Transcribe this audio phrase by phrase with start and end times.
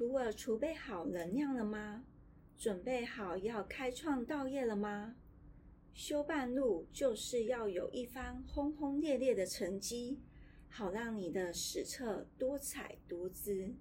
[0.00, 2.02] 徒儿储备好能量了吗？
[2.56, 5.14] 准备好要开创道业了吗？
[5.92, 10.18] 修半路就是要有一番轰轰烈烈的成绩，
[10.70, 13.74] 好让你的史册多彩多姿。